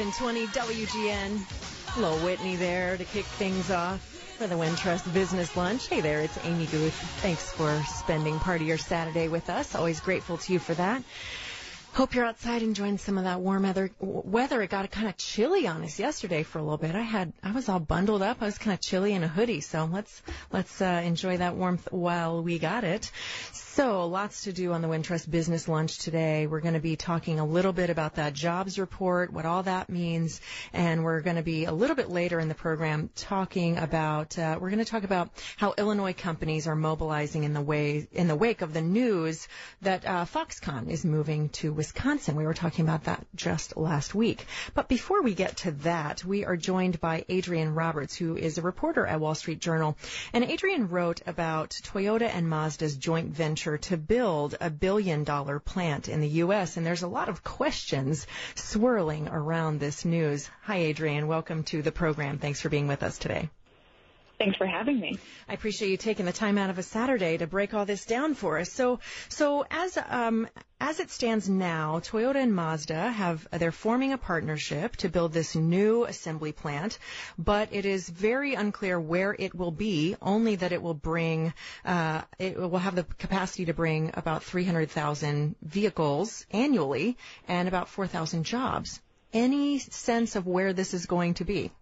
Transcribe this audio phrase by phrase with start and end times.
[0.00, 0.46] 720
[0.86, 1.38] WGN.
[1.88, 4.00] Hello, Whitney there to kick things off
[4.38, 5.88] for the Wintrust Business Lunch.
[5.88, 6.94] Hey there, it's Amy Guth.
[7.20, 9.74] Thanks for spending part of your Saturday with us.
[9.74, 11.02] Always grateful to you for that.
[11.92, 13.90] Hope you're outside enjoying some of that warm weather.
[13.98, 14.62] Weather.
[14.62, 16.94] It got kind of chilly on us yesterday for a little bit.
[16.94, 18.38] I had, I was all bundled up.
[18.40, 19.60] I was kind of chilly in a hoodie.
[19.60, 23.10] So let's let's uh, enjoy that warmth while we got it.
[23.52, 26.46] So lots to do on the Wintrust Business Lunch today.
[26.46, 29.88] We're going to be talking a little bit about that jobs report, what all that
[29.88, 30.40] means,
[30.72, 34.38] and we're going to be a little bit later in the program talking about.
[34.38, 38.28] Uh, we're going to talk about how Illinois companies are mobilizing in the way in
[38.28, 39.48] the wake of the news
[39.82, 42.36] that uh, Foxconn is moving to Wisconsin.
[42.36, 44.44] We were talking about that just last week.
[44.74, 48.62] But before we get to that, we are joined by Adrienne Roberts, who is a
[48.62, 49.96] reporter at Wall Street Journal.
[50.34, 56.10] And Adrian wrote about Toyota and Mazda's joint venture to build a billion dollar plant
[56.10, 56.76] in the U.S.
[56.76, 58.26] And there's a lot of questions
[58.56, 60.50] swirling around this news.
[60.64, 61.28] Hi, Adrian.
[61.28, 62.36] Welcome to the program.
[62.36, 63.48] Thanks for being with us today.
[64.40, 65.18] Thanks for having me.
[65.50, 68.32] I appreciate you taking the time out of a Saturday to break all this down
[68.32, 68.72] for us.
[68.72, 70.48] So, so as um,
[70.80, 75.54] as it stands now, Toyota and Mazda have they're forming a partnership to build this
[75.54, 76.98] new assembly plant,
[77.36, 80.16] but it is very unclear where it will be.
[80.22, 81.52] Only that it will bring
[81.84, 88.44] uh, it will have the capacity to bring about 300,000 vehicles annually and about 4,000
[88.44, 89.02] jobs.
[89.34, 91.72] Any sense of where this is going to be?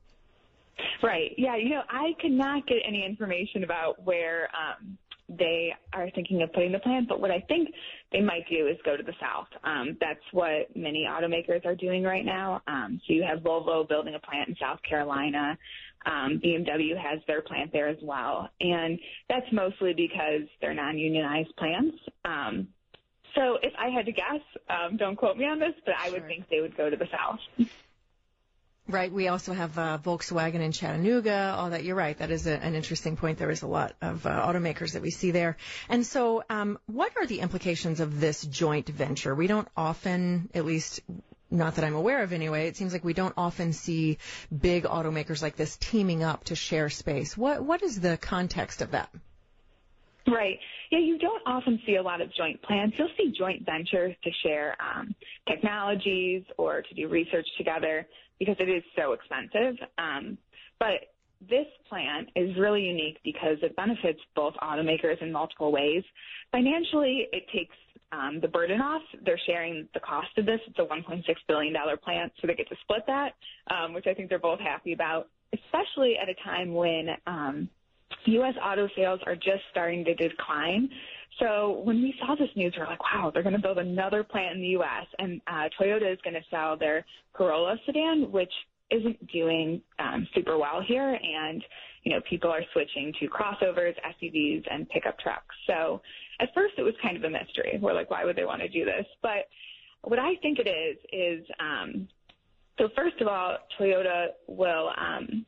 [1.02, 1.32] Right.
[1.36, 1.56] Yeah.
[1.56, 6.52] You know, I could not get any information about where um, they are thinking of
[6.52, 7.68] putting the plant, but what I think
[8.12, 9.48] they might do is go to the south.
[9.62, 12.62] Um, that's what many automakers are doing right now.
[12.66, 15.58] Um, so you have Volvo building a plant in South Carolina.
[16.06, 21.98] Um, BMW has their plant there as well, and that's mostly because they're non-unionized plants.
[22.24, 22.68] Um,
[23.34, 26.26] so if I had to guess, um, don't quote me on this, but I would
[26.26, 27.68] think they would go to the south.
[28.88, 29.12] Right.
[29.12, 31.54] We also have uh, Volkswagen in Chattanooga.
[31.58, 31.84] All that.
[31.84, 32.16] You're right.
[32.16, 33.38] That is a, an interesting point.
[33.38, 35.58] There is a lot of uh, automakers that we see there.
[35.90, 39.34] And so, um, what are the implications of this joint venture?
[39.34, 41.00] We don't often, at least
[41.50, 44.18] not that I'm aware of anyway, it seems like we don't often see
[44.56, 47.36] big automakers like this teaming up to share space.
[47.36, 49.10] What What is the context of that?
[50.30, 50.58] Right.
[50.90, 52.92] Yeah, you don't often see a lot of joint plans.
[52.96, 55.14] You'll see joint ventures to share um,
[55.48, 58.06] technologies or to do research together
[58.38, 59.76] because it is so expensive.
[59.96, 60.36] Um,
[60.78, 61.12] but
[61.48, 66.02] this plant is really unique because it benefits both automakers in multiple ways.
[66.52, 67.76] Financially, it takes
[68.12, 69.02] um, the burden off.
[69.24, 70.60] They're sharing the cost of this.
[70.66, 73.34] It's a $1.6 billion plant, so they get to split that,
[73.70, 77.68] um, which I think they're both happy about, especially at a time when um,
[78.26, 78.54] U.S.
[78.62, 80.88] auto sales are just starting to decline.
[81.40, 84.24] So when we saw this news, we are like, wow, they're going to build another
[84.24, 85.06] plant in the U.S.
[85.18, 88.52] and uh, Toyota is going to sell their Corolla sedan, which
[88.90, 91.62] isn't doing um, super well here, and
[92.04, 95.54] you know people are switching to crossovers, SUVs, and pickup trucks.
[95.66, 96.00] So
[96.40, 97.78] at first it was kind of a mystery.
[97.80, 99.04] We're like, why would they want to do this?
[99.22, 99.48] But
[100.02, 102.08] what I think it is is um,
[102.78, 105.44] so first of all, Toyota will um,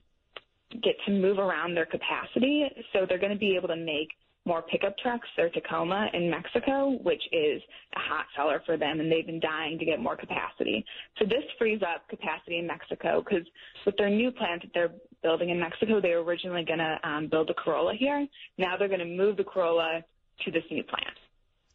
[0.83, 4.09] get to move around their capacity, so they're going to be able to make
[4.47, 7.61] more pickup trucks, their Tacoma in Mexico, which is
[7.95, 10.85] a hot seller for them, and they've been dying to get more capacity.
[11.19, 13.47] So this frees up capacity in Mexico because
[13.85, 14.93] with their new plant that they're
[15.23, 18.27] building in Mexico, they were originally going to um, build a Corolla here.
[18.57, 20.03] Now they're going to move the Corolla
[20.45, 21.17] to this new plant.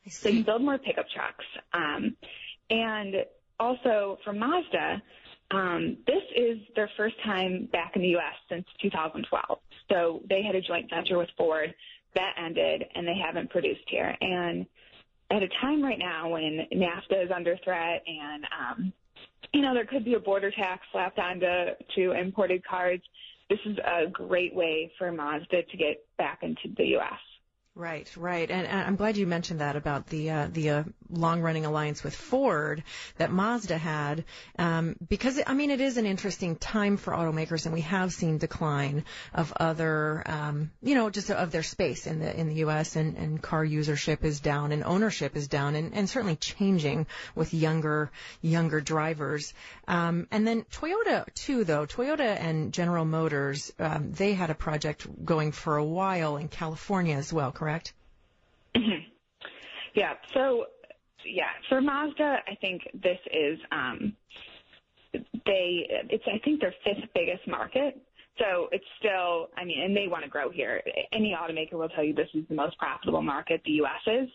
[0.10, 1.46] So you build more pickup trucks.
[1.74, 2.16] Um,
[2.70, 3.16] and
[3.60, 5.02] also for Mazda,
[5.52, 8.34] um, this is their first time back in the U.S.
[8.50, 9.60] since 2012.
[9.92, 11.74] So they had a joint venture with Ford
[12.16, 14.16] that ended and they haven't produced here.
[14.22, 14.66] And
[15.32, 18.94] at a time right now when NAFTA is under threat and, um,
[19.54, 21.46] you know, there could be a border tax slapped onto
[21.96, 23.00] to imported cars,
[23.50, 27.20] this is a great way for Mazda to get back into the U.S.
[27.78, 31.66] Right, right, and, and, I'm glad you mentioned that about the uh, the uh, long-running
[31.66, 32.84] alliance with Ford
[33.18, 34.24] that Mazda had,
[34.58, 38.38] um, because I mean it is an interesting time for automakers, and we have seen
[38.38, 39.04] decline
[39.34, 42.96] of other, um, you know, just of their space in the in the U.S.
[42.96, 47.54] and, and car usership is down, and ownership is down, and, and certainly changing with
[47.54, 48.10] younger
[48.42, 49.54] younger drivers.
[49.86, 55.26] Um, and then Toyota too, though Toyota and General Motors, um, they had a project
[55.26, 57.52] going for a while in California as well.
[57.66, 57.94] Correct?
[58.76, 59.02] Mm-hmm.
[59.96, 60.16] Yeah.
[60.34, 60.66] So,
[61.26, 64.14] yeah, for Mazda, I think this is um,
[65.46, 65.88] they.
[66.10, 68.06] It's I think their fifth biggest market.
[68.38, 70.82] So it's still, I mean, and they want to grow here.
[71.14, 74.02] Any automaker will tell you this is the most profitable market the U.S.
[74.06, 74.30] is.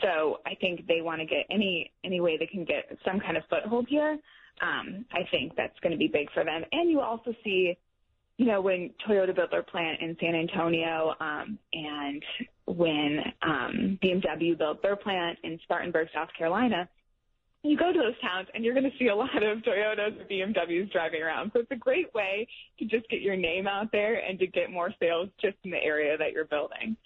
[0.00, 3.36] So I think they want to get any any way they can get some kind
[3.36, 4.16] of foothold here.
[4.62, 6.62] Um, I think that's going to be big for them.
[6.70, 7.76] And you also see,
[8.40, 12.22] you know, when Toyota built their plant in San Antonio, um, and
[12.64, 16.88] when um, BMW built their plant in Spartanburg, South Carolina,
[17.62, 20.24] you go to those towns and you're going to see a lot of Toyotas or
[20.24, 21.50] BMWs driving around.
[21.52, 22.48] So it's a great way
[22.78, 25.84] to just get your name out there and to get more sales just in the
[25.84, 26.96] area that you're building.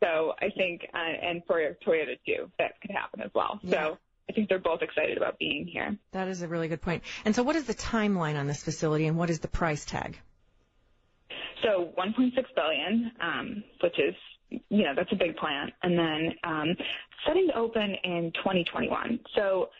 [0.00, 3.58] So I think, uh, and for Toyota too, that could happen as well.
[3.64, 3.86] Yeah.
[3.86, 3.98] So
[4.30, 5.98] I think they're both excited about being here.
[6.12, 7.02] That is a really good point.
[7.24, 10.20] And so what is the timeline on this facility and what is the price tag?
[11.62, 14.14] So 1.6 billion, um, which is
[14.68, 16.76] you know that's a big plant, and then um,
[17.26, 19.20] setting to open in 2021.
[19.34, 19.70] So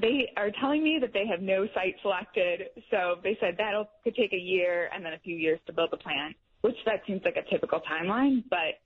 [0.00, 2.68] they are telling me that they have no site selected.
[2.90, 5.90] So they said that'll could take a year and then a few years to build
[5.90, 8.44] the plant, which that seems like a typical timeline.
[8.48, 8.80] But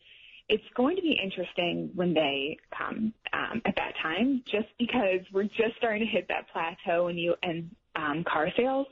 [0.49, 5.45] it's going to be interesting when they come um, at that time, just because we're
[5.45, 8.87] just starting to hit that plateau in you and um, car sales.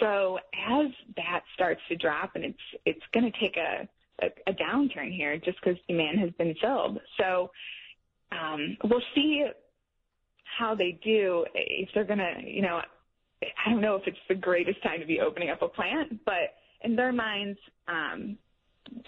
[0.00, 0.86] So as
[1.16, 3.88] that starts to drop, and it's it's going to take a,
[4.24, 6.98] a a downturn here, just because demand has been filled.
[7.18, 7.50] So
[8.32, 9.44] um, we'll see
[10.58, 12.80] how they do, if they're going to, you know,
[13.42, 16.54] I don't know if it's the greatest time to be opening up a plant, but
[16.82, 17.58] in their minds,
[17.88, 18.36] um,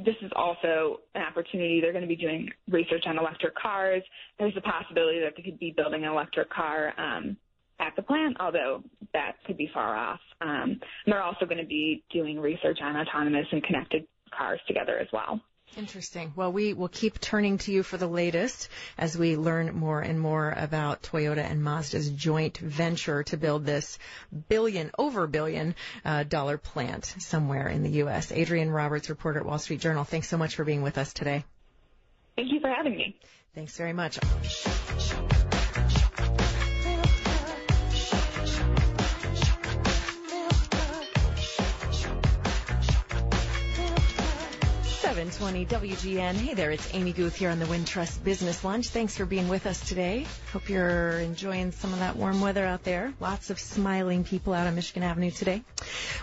[0.05, 1.81] this is also an opportunity.
[1.81, 4.03] They're going to be doing research on electric cars.
[4.39, 7.37] There's a possibility that they could be building an electric car um,
[7.81, 8.83] at the plant, although
[9.13, 10.21] that could be far off.
[10.41, 14.07] Um, and they're also going to be doing research on autonomous and connected
[14.37, 15.41] cars together as well.
[15.77, 16.33] Interesting.
[16.37, 20.21] Well, we will keep turning to you for the latest as we learn more and
[20.21, 23.99] more about Toyota and Mazda's joint venture to build this
[24.49, 25.75] billion, over billion
[26.05, 28.31] uh, dollar plant somewhere in the U.S.
[28.31, 30.05] Adrienne Roberts, reporter at Wall Street Journal.
[30.05, 31.45] Thanks so much for being with us today.
[32.37, 33.17] Thank you for having me.
[33.55, 34.19] Thanks very much.
[45.15, 46.35] 720 WGN.
[46.35, 48.89] Hey there, it's Amy Guth here on the Wintrust Business Lunch.
[48.89, 50.27] Thanks for being with us today.
[50.53, 53.15] Hope you're enjoying some of that warm weather out there.
[53.21, 55.63] Lots of smiling people out on Michigan Avenue today.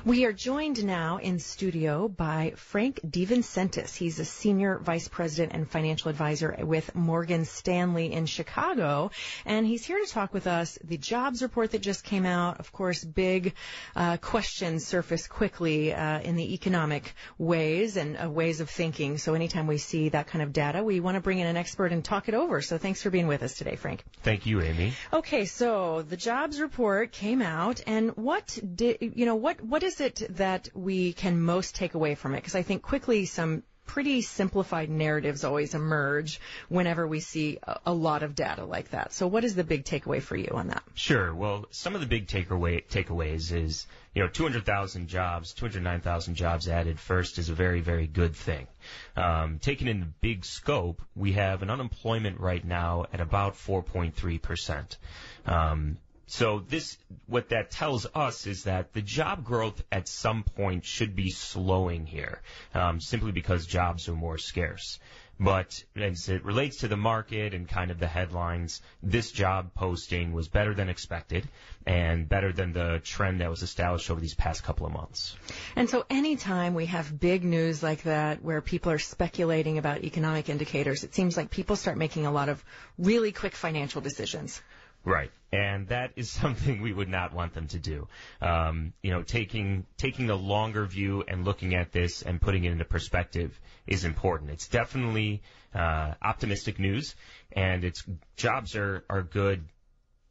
[0.04, 3.96] We are joined now in studio by Frank DeVincentis.
[3.96, 9.12] He's a senior vice president and financial advisor with Morgan Stanley in Chicago,
[9.46, 10.78] and he's here to talk with us.
[10.84, 13.54] The jobs report that just came out, of course, big
[13.96, 18.81] uh, questions surface quickly uh, in the economic ways and uh, ways of thinking.
[18.82, 21.92] So anytime we see that kind of data, we want to bring in an expert
[21.92, 22.62] and talk it over.
[22.62, 24.04] So thanks for being with us today, Frank.
[24.24, 24.94] Thank you, Amy.
[25.14, 29.36] Okay, so the jobs report came out, and what did you know?
[29.36, 32.38] What what is it that we can most take away from it?
[32.38, 36.40] Because I think quickly some pretty simplified narratives always emerge
[36.70, 39.12] whenever we see a, a, lot of data like that.
[39.12, 40.82] So what is the big takeaway for you on that?
[40.94, 41.36] Sure.
[41.36, 47.00] Well, some of the big takeaway takeaways is, you know, 200,000 jobs, 209,000 jobs added
[47.00, 48.68] first is a very, very good thing.
[49.16, 54.42] Um, taken in the big scope, we have an unemployment right now at about 4.3
[54.42, 54.98] percent.
[55.46, 55.98] Um,
[56.28, 56.98] so this,
[57.28, 62.06] what that tells us is that the job growth at some point should be slowing
[62.06, 62.42] here,
[62.74, 65.00] um, simply because jobs are more scarce.
[65.40, 70.34] But as it relates to the market and kind of the headlines, this job posting
[70.34, 71.48] was better than expected
[71.86, 75.36] and better than the trend that was established over these past couple of months.
[75.76, 80.48] And so anytime we have big news like that where people are speculating about economic
[80.48, 82.64] indicators, it seems like people start making a lot of
[83.00, 84.62] really quick financial decisions.
[85.04, 88.08] Right, and that is something we would not want them to do.
[88.42, 92.72] Um, you know, taking taking a longer view and looking at this and putting it
[92.72, 94.52] into perspective is important.
[94.52, 95.42] It's definitely
[95.74, 97.16] uh, optimistic news,
[97.52, 98.04] and its
[98.36, 99.64] jobs are are good,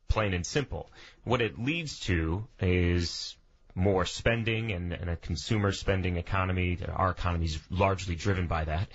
[0.09, 0.91] plain and simple.
[1.25, 3.37] What it leads to is
[3.75, 6.79] more spending and, and, a consumer spending economy.
[6.93, 8.89] Our economy is largely driven by that.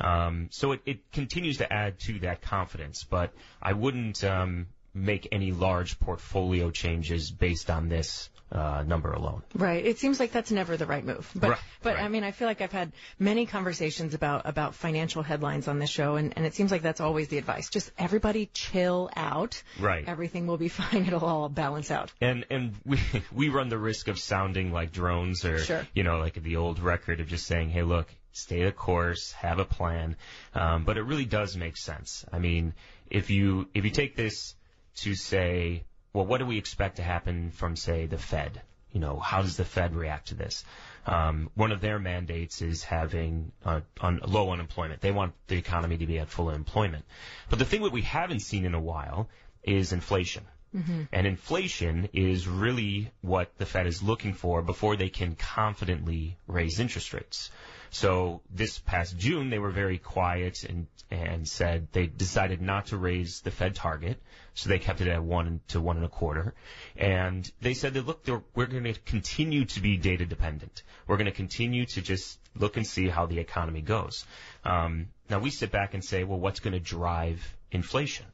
[0.00, 5.28] Um, so it, it, continues to add to that confidence, but I wouldn't um, make
[5.32, 9.42] any large portfolio changes based on this uh, number alone.
[9.54, 9.84] Right.
[9.84, 11.30] It seems like that's never the right move.
[11.34, 12.04] But right, but right.
[12.04, 15.88] I mean, I feel like I've had many conversations about about financial headlines on this
[15.88, 17.70] show, and, and it seems like that's always the advice.
[17.70, 19.62] Just everybody chill out.
[19.80, 20.06] Right.
[20.06, 21.06] Everything will be fine.
[21.06, 22.12] It'll all balance out.
[22.20, 22.98] And and we
[23.32, 25.86] we run the risk of sounding like drones or sure.
[25.94, 29.60] you know like the old record of just saying, hey, look, stay the course, have
[29.60, 30.16] a plan.
[30.54, 32.24] Um, but it really does make sense.
[32.30, 32.74] I mean,
[33.08, 34.54] if you if you take this
[34.96, 38.62] to say, well, what do we expect to happen from, say, the Fed?
[38.92, 40.64] you know, how does the Fed react to this?
[41.06, 45.00] Um, one of their mandates is having uh, un- low unemployment.
[45.00, 47.04] They want the economy to be at full employment.
[47.48, 49.28] But the thing that we haven't seen in a while
[49.62, 50.44] is inflation.
[50.74, 51.02] Mm-hmm.
[51.12, 56.78] And inflation is really what the Fed is looking for before they can confidently raise
[56.78, 57.50] interest rates.
[57.92, 62.96] So this past June, they were very quiet and, and said they decided not to
[62.96, 64.20] raise the Fed target.
[64.54, 66.54] So they kept it at one to one and a quarter.
[66.96, 70.82] And they said that, look, we're going to continue to be data dependent.
[71.06, 74.24] We're going to continue to just look and see how the economy goes.
[74.64, 78.26] Um, now we sit back and say, well, what's going to drive inflation?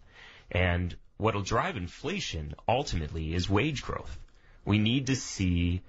[0.53, 4.19] And what'll drive inflation ultimately is wage growth.
[4.65, 5.83] We need to see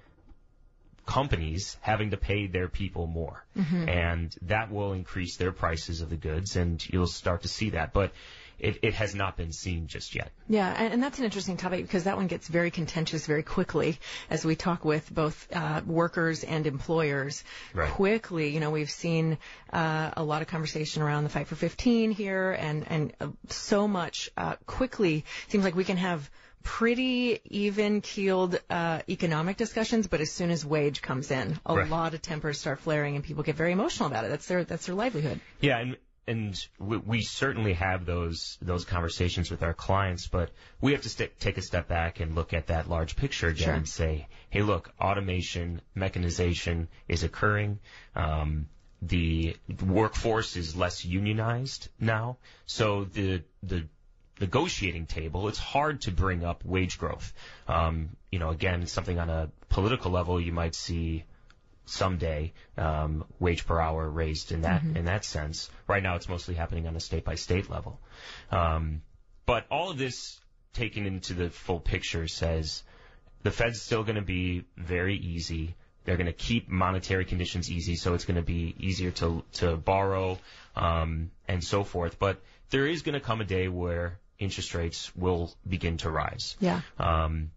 [1.09, 3.43] companies having to pay their people more.
[3.57, 3.89] Mm-hmm.
[3.89, 7.93] And that will increase their prices of the goods and you'll start to see that.
[7.93, 8.11] But
[8.59, 10.31] it, it has not been seen just yet.
[10.47, 13.97] Yeah, and, and, that's an interesting topic because that one gets very contentious very quickly
[14.29, 17.43] as we talk with both uh, workers and employers.
[17.73, 17.89] Right.
[17.89, 19.37] Quickly, you know, we've seen
[19.71, 23.87] uh, a lot of conversation around the fight for 15 here, and and uh, so
[23.87, 26.29] much uh, quickly seems like we can have
[26.63, 31.89] pretty even keeled uh, economic discussions, but as soon as wage comes in, a right.
[31.89, 34.29] lot of tempers start flaring and people get very emotional about it.
[34.29, 35.39] That's their that's their livelihood.
[35.61, 35.97] Yeah, and
[36.27, 41.09] and we, we certainly have those those conversations with our clients, but we have to
[41.09, 43.73] st- take a step back and look at that large picture again sure.
[43.73, 47.79] and say, hey, look, automation, mechanization is occurring.
[48.15, 48.67] Um,
[49.01, 53.87] the workforce is less unionized now, so the the
[54.39, 57.34] negotiating table, it's hard to bring up wage growth.
[57.67, 61.25] Um, you know, again, something on a political level, you might see
[61.86, 64.98] someday um, wage per hour raised in that mm-hmm.
[64.98, 65.69] in that sense.
[65.88, 68.00] Right now, it's mostly happening on a state by state level.
[68.51, 69.01] Um,
[69.46, 70.39] but all of this
[70.74, 72.84] taken into the full picture says
[73.43, 75.75] the Fed's still going to be very easy.
[76.05, 79.75] They're going to keep monetary conditions easy, so it's going to be easier to to
[79.75, 80.38] borrow
[80.75, 82.19] um, and so forth.
[82.19, 86.55] But there is going to come a day where interest rates will begin to rise.
[86.60, 86.81] Yeah.
[86.98, 87.51] Um,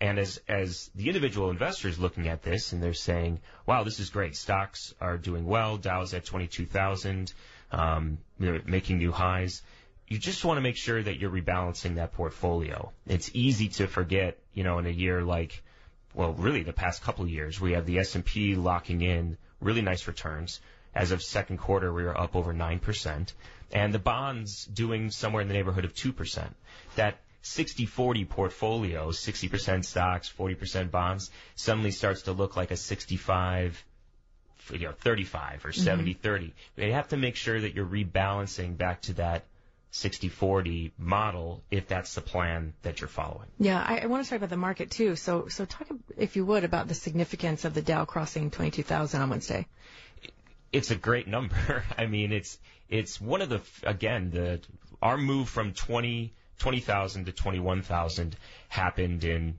[0.00, 4.10] and as as the individual investors looking at this and they're saying, "Wow, this is
[4.10, 4.34] great.
[4.34, 5.76] Stocks are doing well.
[5.76, 7.32] Dow's at 22,000,
[7.70, 9.62] um, they're making new highs."
[10.08, 12.92] You just want to make sure that you're rebalancing that portfolio.
[13.06, 15.62] It's easy to forget, you know, in a year like,
[16.14, 20.06] well, really the past couple of years, we have the S&P locking in really nice
[20.08, 20.60] returns.
[20.94, 23.32] As of second quarter, we were up over 9%
[23.72, 26.48] and the bonds doing somewhere in the neighborhood of 2%.
[26.96, 33.84] That 60-40 portfolio, 60% stocks, 40% bonds, suddenly starts to look like a 65,
[34.72, 36.14] you know, 35 or 70-30.
[36.20, 36.82] Mm-hmm.
[36.82, 39.44] You have to make sure that you're rebalancing back to that
[39.92, 43.48] 60-40 model if that's the plan that you're following.
[43.58, 45.16] Yeah, I, I, want to talk about the market too.
[45.16, 45.86] So, so talk,
[46.16, 49.66] if you would, about the significance of the Dow crossing 22,000 on Wednesday.
[50.72, 51.84] It's a great number.
[51.98, 54.60] I mean, it's it's one of the again the
[55.00, 58.36] our move from 20 20,000 to 21,000
[58.68, 59.58] happened in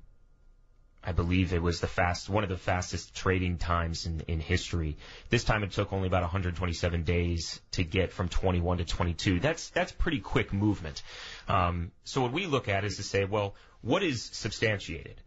[1.04, 4.96] I believe it was the fast one of the fastest trading times in in history.
[5.30, 9.40] This time it took only about 127 days to get from 21 to 22.
[9.42, 11.04] That's that's pretty quick movement.
[11.50, 15.20] Um, so what we look at is to say, well, what is substantiated?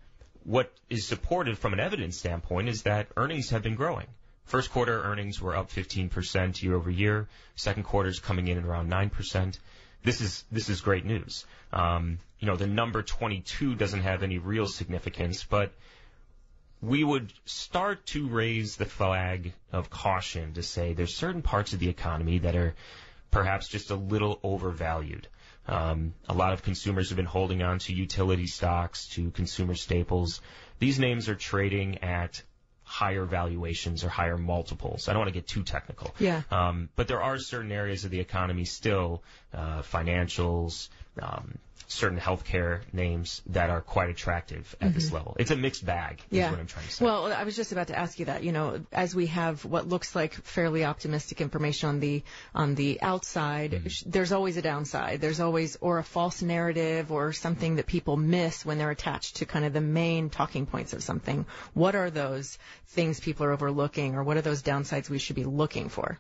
[0.45, 4.07] What is supported from an evidence standpoint is that earnings have been growing.
[4.47, 7.29] First quarter earnings were up 15% year over year.
[7.57, 9.59] Second quarter's coming in at around 9%.
[10.05, 11.45] This is this is great news.
[11.73, 15.73] Um, you know, the number 22 doesn't have any real significance, but
[16.81, 21.81] we would start to raise the flag of caution to say there's certain parts of
[21.81, 22.76] the economy that are
[23.33, 25.26] perhaps just a little overvalued.
[25.67, 30.41] Um, a lot of consumers have been holding on to utility stocks, to consumer staples.
[30.79, 32.43] These names are trading at
[32.87, 35.09] higher valuations or higher multiples.
[35.09, 36.14] I don't want to get too technical.
[36.21, 36.43] Yeah.
[36.52, 40.88] Um, but there are certain areas of the economy still, uh, financials,
[41.20, 41.58] um,
[41.88, 44.94] certain healthcare names that are quite attractive at mm-hmm.
[44.94, 45.37] this level.
[45.38, 46.50] It's a mixed bag, yeah.
[46.50, 47.04] what I'm trying to say.
[47.04, 48.42] Well, I was just about to ask you that.
[48.42, 52.23] You know, as we have what looks like fairly optimistic information on the
[52.54, 54.11] on the outside, mm-hmm.
[54.11, 55.20] there's always a downside.
[55.20, 59.46] There's always or a false narrative or something that people miss when they're attached to
[59.46, 61.46] kind of the main talking points of something.
[61.75, 62.58] What are those
[62.88, 66.18] things people are overlooking, or what are those downsides we should be looking for?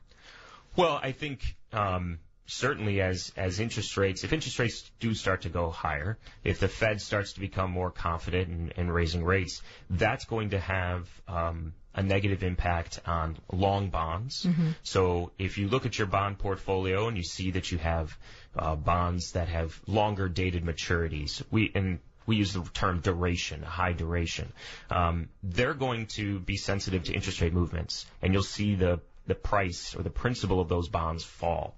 [0.76, 5.48] Well, I think um, certainly as as interest rates, if interest rates do start to
[5.48, 10.24] go higher, if the Fed starts to become more confident in, in raising rates, that's
[10.24, 14.44] going to have um, a negative impact on long bonds.
[14.44, 14.70] Mm-hmm.
[14.82, 18.16] So if you look at your bond portfolio and you see that you have
[18.56, 23.92] uh, bonds that have longer dated maturities, we and we use the term duration, high
[23.92, 24.52] duration.
[24.90, 29.34] Um, they're going to be sensitive to interest rate movements, and you'll see the the
[29.34, 31.76] price or the principal of those bonds fall.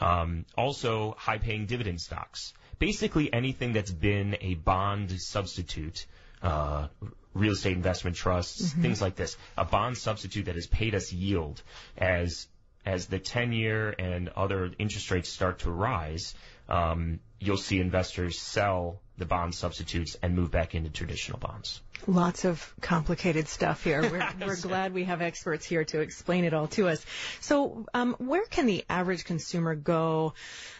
[0.00, 2.52] Um, also, high-paying dividend stocks.
[2.78, 6.06] Basically, anything that's been a bond substitute,
[6.42, 6.88] uh,
[7.32, 8.82] real estate investment trusts, mm-hmm.
[8.82, 9.36] things like this.
[9.56, 11.62] A bond substitute that has paid us yield
[11.96, 12.46] as
[12.86, 16.34] as the 10-year and other interest rates start to rise.
[16.68, 21.80] Um, you'll see investors sell the bond substitutes and move back into traditional bonds.
[22.06, 24.02] Lots of complicated stuff here.
[24.02, 27.04] We're, we're glad we have experts here to explain it all to us.
[27.40, 30.34] So, um, where can the average consumer go,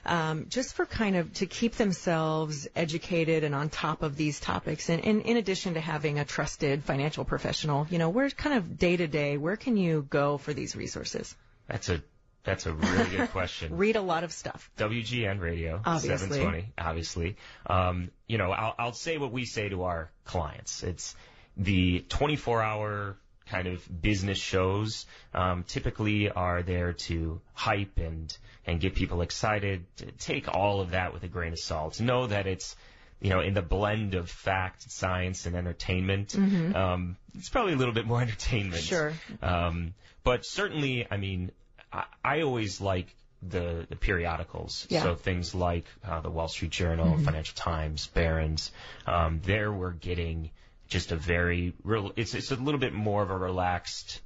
[0.04, 4.90] um, just for kind of to keep themselves educated and on top of these topics?
[4.90, 8.78] And, and in addition to having a trusted financial professional, you know, where kind of
[8.78, 11.34] day to day, where can you go for these resources?
[11.68, 12.02] That's a
[12.44, 13.76] that's a really good question.
[13.76, 14.70] Read a lot of stuff.
[14.78, 16.28] WGN Radio, obviously.
[16.28, 17.36] 720, obviously.
[17.66, 20.84] Um, you know, I'll, I'll say what we say to our clients.
[20.84, 21.16] It's
[21.56, 28.80] the 24 hour kind of business shows um, typically are there to hype and and
[28.80, 29.84] get people excited.
[30.18, 32.00] Take all of that with a grain of salt.
[32.00, 32.76] Know that it's
[33.20, 36.28] you know in the blend of fact, science, and entertainment.
[36.30, 36.76] Mm-hmm.
[36.76, 38.82] Um, it's probably a little bit more entertainment.
[38.82, 39.12] Sure.
[39.42, 39.94] Um,
[40.26, 41.52] but certainly, I mean,
[41.92, 44.84] I, I always like the, the periodicals.
[44.90, 45.04] Yeah.
[45.04, 47.24] So things like uh, the Wall Street Journal, mm-hmm.
[47.24, 48.72] Financial Times, Barron's.
[49.06, 50.50] Um, there we're getting
[50.88, 52.10] just a very real.
[52.16, 54.20] It's it's a little bit more of a relaxed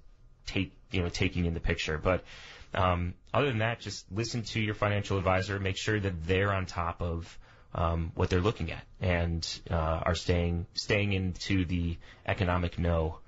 [0.47, 1.99] take, you know, taking in the picture.
[1.99, 2.25] But
[2.73, 5.61] um, other than that, just listen to your financial advisor.
[5.61, 7.39] Make sure that they're on top of
[7.75, 13.19] um, what they're looking at and uh, are staying staying into the economic know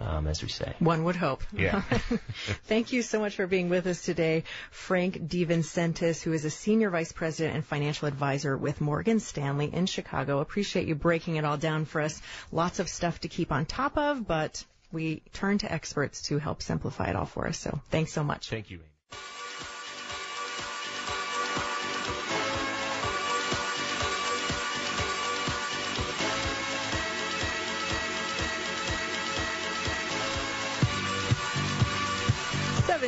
[0.00, 0.74] um, as we say.
[0.78, 1.42] One would hope.
[1.52, 1.80] Yeah.
[2.64, 6.90] Thank you so much for being with us today, Frank DeVincentis, who is a senior
[6.90, 10.40] vice president and financial advisor with Morgan Stanley in Chicago.
[10.40, 12.20] Appreciate you breaking it all down for us.
[12.50, 16.62] Lots of stuff to keep on top of, but we turn to experts to help
[16.62, 17.58] simplify it all for us.
[17.58, 18.48] So thanks so much.
[18.48, 18.80] Thank you.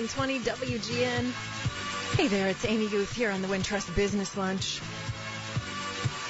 [0.09, 2.17] 720 WGN.
[2.17, 4.81] Hey there, it's Amy Guth here on the Wintrust Business Lunch.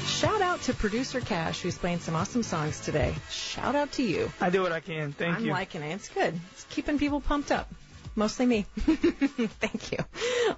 [0.07, 3.15] Shout out to producer Cash, who's playing some awesome songs today.
[3.31, 4.31] Shout out to you.
[4.41, 5.13] I do what I can.
[5.13, 5.51] Thank I'm you.
[5.51, 5.95] I'm liking it.
[5.95, 6.39] It's good.
[6.53, 7.69] It's keeping people pumped up
[8.14, 8.66] mostly me.
[8.77, 9.98] Thank you.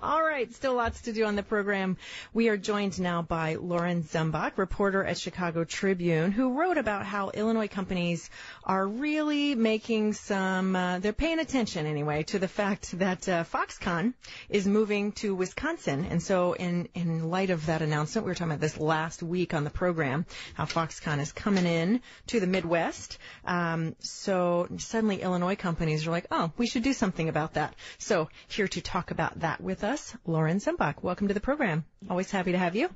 [0.02, 1.96] All right, still lots to do on the program.
[2.32, 7.30] We are joined now by Lauren Zumbach, reporter at Chicago Tribune, who wrote about how
[7.30, 8.28] Illinois companies
[8.64, 14.14] are really making some, uh, they're paying attention anyway to the fact that uh, Foxconn
[14.48, 16.06] is moving to Wisconsin.
[16.10, 19.54] And so in, in light of that announcement, we were talking about this last week
[19.54, 23.18] on the program, how Foxconn is coming in to the Midwest.
[23.44, 27.74] Um, so suddenly Illinois companies are like, oh, we should do something about about that.
[27.98, 31.02] So here to talk about that with us, Lauren Zumbach.
[31.02, 31.84] Welcome to the program.
[32.08, 32.88] Always happy to have you.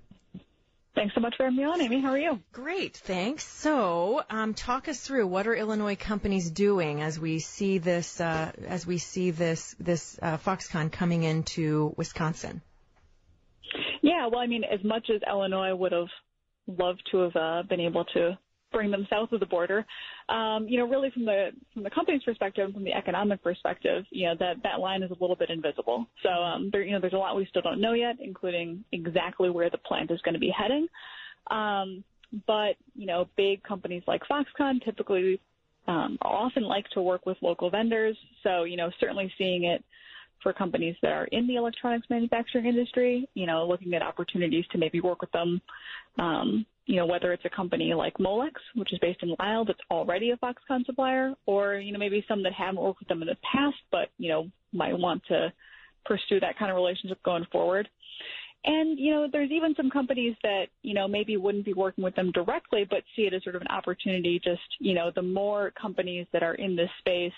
[0.94, 2.00] Thanks so much for having me on, Amy.
[2.00, 2.40] How are you?
[2.52, 3.46] Great, thanks.
[3.46, 8.50] So, um, talk us through what are Illinois companies doing as we see this uh,
[8.66, 12.62] as we see this this uh, Foxconn coming into Wisconsin.
[14.02, 16.08] Yeah, well, I mean, as much as Illinois would have
[16.66, 18.38] loved to have uh, been able to
[18.72, 19.84] bring them south of the border.
[20.28, 24.04] Um, you know, really from the from the company's perspective, and from the economic perspective,
[24.10, 26.06] you know that that line is a little bit invisible.
[26.22, 29.50] So um, there, you know, there's a lot we still don't know yet, including exactly
[29.50, 30.86] where the plant is going to be heading.
[31.50, 32.04] Um,
[32.46, 35.40] but you know, big companies like Foxconn typically
[35.86, 38.16] um, often like to work with local vendors.
[38.42, 39.84] So you know, certainly seeing it
[40.42, 44.78] for companies that are in the electronics manufacturing industry, you know, looking at opportunities to
[44.78, 45.60] maybe work with them,
[46.18, 49.78] um, you know, whether it's a company like Molex, which is based in Lisle, that's
[49.90, 53.28] already a Foxconn supplier, or, you know, maybe some that haven't worked with them in
[53.28, 55.52] the past, but, you know, might want to
[56.06, 57.86] pursue that kind of relationship going forward.
[58.64, 62.16] And, you know, there's even some companies that, you know, maybe wouldn't be working with
[62.16, 64.40] them directly, but see it as sort of an opportunity.
[64.42, 67.32] Just, you know, the more companies that are in this space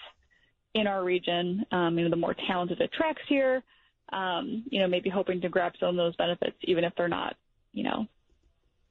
[0.75, 3.65] in our region, um, you know, the more talented it attracts here,
[4.13, 7.35] um, you know, maybe hoping to grab some of those benefits, even if they're not,
[7.73, 8.07] you know,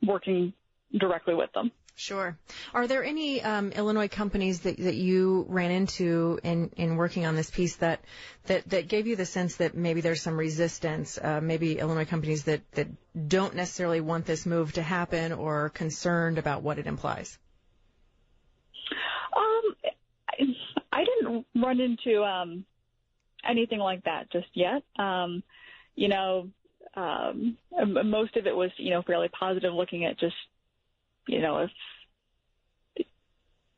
[0.01, 0.53] working
[0.97, 1.71] directly with them.
[1.99, 2.37] Sure.
[2.73, 7.35] Are there any um, Illinois companies that, that you ran into in, in working on
[7.35, 7.99] this piece that,
[8.45, 12.45] that, that gave you the sense that maybe there's some resistance, uh, maybe Illinois companies
[12.45, 12.87] that, that
[13.27, 17.37] don't necessarily want this move to happen or are concerned about what it implies?
[19.35, 19.75] Um,
[20.93, 22.63] I didn't run into um,
[23.43, 24.83] anything like that just yet.
[24.97, 25.43] Um,
[25.95, 26.49] you know,
[26.99, 27.57] um,
[28.05, 30.35] most of it was, you know, fairly positive looking at just
[31.27, 31.59] you know,
[32.97, 33.05] if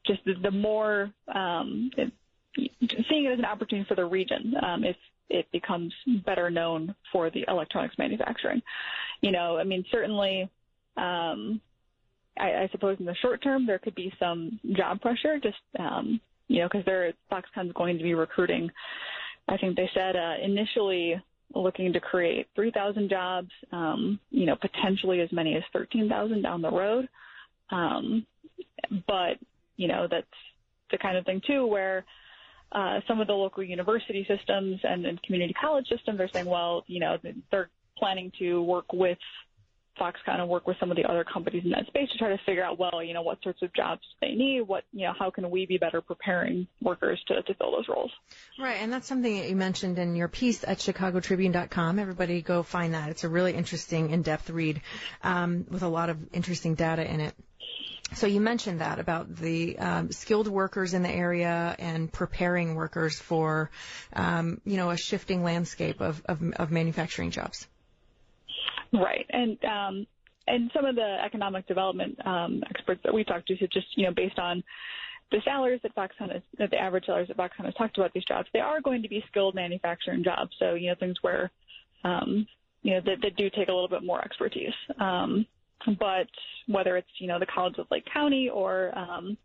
[0.05, 2.11] just the, the more um, it,
[3.09, 4.95] seeing it as an opportunity for the region, um, if
[5.29, 5.93] it becomes
[6.25, 8.61] better known for the electronics manufacturing.
[9.21, 10.49] You know, I mean, certainly,
[10.97, 11.61] um,
[12.37, 16.19] I, I suppose in the short term there could be some job pressure, just um,
[16.47, 18.69] you know, because Foxconn's going to be recruiting.
[19.47, 21.21] I think they said uh, initially
[21.55, 26.71] looking to create 3,000 jobs, um, you know, potentially as many as 13,000 down the
[26.71, 27.07] road.
[27.71, 28.25] Um,
[29.07, 29.37] but
[29.77, 30.27] you know, that's
[30.91, 32.05] the kind of thing too where
[32.71, 36.83] uh, some of the local university systems and, and community college systems are saying, well,
[36.87, 37.17] you know,
[37.51, 39.17] they're planning to work with
[39.99, 42.37] Foxconn and work with some of the other companies in that space to try to
[42.45, 45.29] figure out, well, you know, what sorts of jobs they need, what, you know, how
[45.29, 48.11] can we be better preparing workers to, to fill those roles.
[48.59, 51.99] Right, and that's something that you mentioned in your piece at ChicagoTribune.com.
[51.99, 53.09] Everybody go find that.
[53.09, 54.81] It's a really interesting, in-depth read
[55.23, 57.33] um, with a lot of interesting data in it.
[58.13, 63.17] So you mentioned that about the um, skilled workers in the area and preparing workers
[63.17, 63.71] for,
[64.11, 67.67] um, you know, a shifting landscape of, of, of manufacturing jobs.
[68.93, 70.07] Right, and um,
[70.47, 74.05] and some of the economic development um, experts that we talked to said just you
[74.05, 74.63] know based on
[75.31, 78.49] the salaries that Foxconn has, the average salaries that Foxconn has talked about these jobs,
[78.53, 80.51] they are going to be skilled manufacturing jobs.
[80.59, 81.51] So you know things where
[82.03, 82.45] um,
[82.81, 84.73] you know that, that do take a little bit more expertise.
[84.99, 85.45] Um,
[85.99, 86.27] but
[86.67, 89.37] whether it's you know the College of Lake County or um,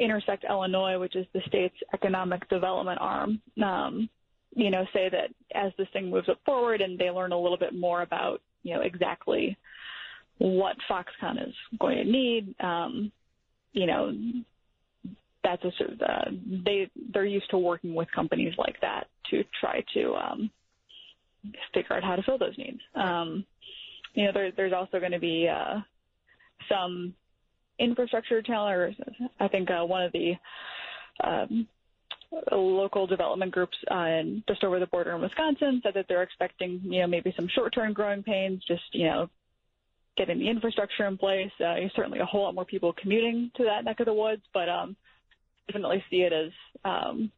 [0.00, 4.08] Intersect Illinois, which is the state's economic development arm, um,
[4.54, 7.56] you know, say that as this thing moves up forward and they learn a little
[7.58, 9.56] bit more about you know exactly
[10.38, 13.10] what Foxconn is going to need, um,
[13.72, 14.12] you know,
[15.42, 16.30] that's a sort of uh,
[16.64, 20.50] they they're used to working with companies like that to try to um,
[21.74, 22.80] figure out how to fill those needs.
[22.94, 23.44] Um,
[24.14, 25.80] you know, there, there's also going to be uh,
[26.68, 27.14] some
[27.78, 29.00] infrastructure challenges.
[29.38, 30.32] I think uh, one of the
[31.22, 31.68] um,
[32.52, 37.00] local development groups uh, just over the border in Wisconsin said that they're expecting, you
[37.00, 39.28] know, maybe some short-term growing pains, just you know,
[40.16, 41.50] getting the infrastructure in place.
[41.60, 44.68] Uh, certainly a whole lot more people commuting to that neck of the woods, but
[44.68, 44.96] um,
[45.66, 46.50] definitely see it as
[46.84, 47.30] um,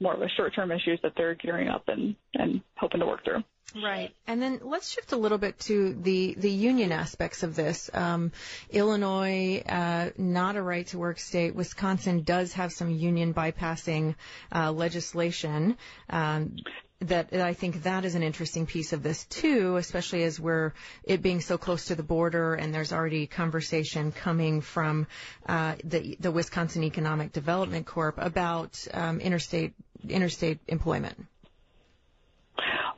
[0.00, 3.42] more of a short-term issues that they're gearing up and, and hoping to work through.
[3.74, 4.12] Right.
[4.26, 7.88] And then let's shift a little bit to the, the union aspects of this.
[7.94, 8.32] Um,
[8.70, 11.54] Illinois, uh, not a right to work state.
[11.54, 14.16] Wisconsin does have some union bypassing
[14.52, 15.76] uh, legislation.
[16.08, 16.56] Um,
[17.02, 21.22] that I think that is an interesting piece of this too, especially as we're it
[21.22, 25.06] being so close to the border and there's already conversation coming from
[25.46, 29.72] uh, the the Wisconsin Economic Development Corp about um, interstate
[30.08, 31.16] interstate employment.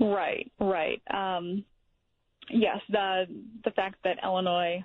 [0.01, 1.01] Right, right.
[1.13, 1.65] Um,
[2.51, 3.27] yes, the
[3.65, 4.85] the fact that Illinois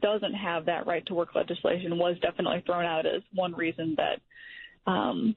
[0.00, 4.90] doesn't have that right to work legislation was definitely thrown out as one reason that
[4.90, 5.36] um,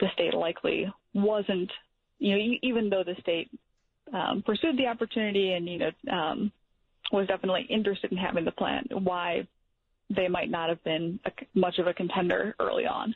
[0.00, 1.70] the state likely wasn't,
[2.18, 3.50] you know, even though the state
[4.12, 6.52] um, pursued the opportunity and you know um,
[7.12, 9.46] was definitely interested in having the plant, why
[10.14, 13.14] they might not have been a, much of a contender early on.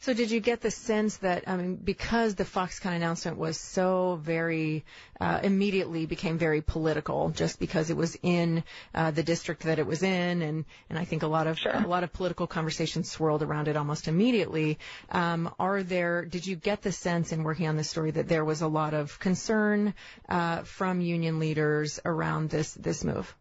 [0.00, 4.18] So did you get the sense that, I mean, because the Foxconn announcement was so
[4.22, 4.84] very,
[5.20, 9.86] uh, immediately became very political just because it was in, uh, the district that it
[9.86, 11.72] was in and, and I think a lot of, sure.
[11.72, 14.78] a lot of political conversations swirled around it almost immediately.
[15.10, 18.44] Um, are there, did you get the sense in working on this story that there
[18.44, 19.94] was a lot of concern,
[20.28, 23.34] uh, from union leaders around this, this move?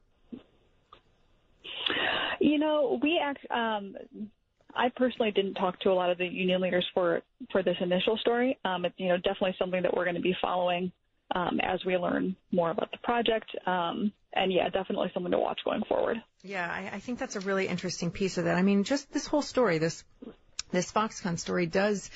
[2.39, 3.95] You know, we act, um,
[4.75, 8.17] I personally didn't talk to a lot of the union leaders for for this initial
[8.17, 8.57] story.
[8.65, 10.91] Um, it's you know definitely something that we're going to be following
[11.33, 13.49] um, as we learn more about the project.
[13.65, 16.17] Um, and yeah, definitely something to watch going forward.
[16.43, 18.55] Yeah, I, I think that's a really interesting piece of that.
[18.55, 20.03] I mean, just this whole story, this
[20.71, 22.09] this Foxconn story does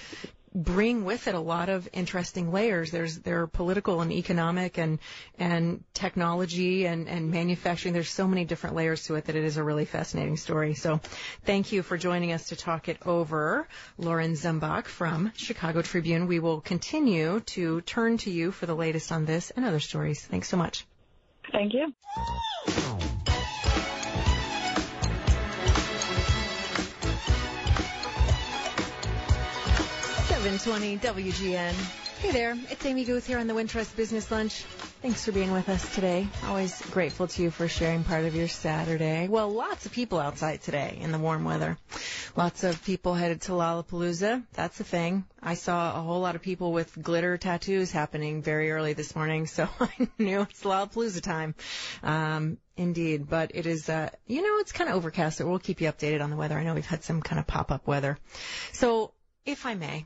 [0.53, 2.91] bring with it a lot of interesting layers.
[2.91, 4.99] There's there are political and economic and
[5.37, 7.93] and technology and and manufacturing.
[7.93, 10.73] There's so many different layers to it that it is a really fascinating story.
[10.73, 10.99] So,
[11.43, 16.27] thank you for joining us to talk it over, Lauren Zumbach from Chicago Tribune.
[16.27, 20.21] We will continue to turn to you for the latest on this and other stories.
[20.25, 20.85] Thanks so much.
[21.51, 21.93] Thank you.
[30.39, 31.73] 720 WGN.
[32.21, 34.63] Hey there, it's Amy Guth here on the Wintrust Business Lunch.
[35.01, 36.29] Thanks for being with us today.
[36.45, 39.27] Always grateful to you for sharing part of your Saturday.
[39.27, 41.77] Well, lots of people outside today in the warm weather.
[42.37, 44.45] Lots of people headed to Lollapalooza.
[44.53, 45.25] That's a thing.
[45.43, 49.45] I saw a whole lot of people with glitter tattoos happening very early this morning,
[49.45, 51.53] so I knew it's Lollapalooza time.
[52.01, 55.81] Um, indeed, but it is, uh, you know, it's kind of overcast, so we'll keep
[55.81, 56.57] you updated on the weather.
[56.57, 58.17] I know we've had some kind of pop-up weather.
[58.71, 59.11] So,
[59.45, 60.05] if I may,